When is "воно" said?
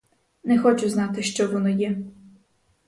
1.47-1.69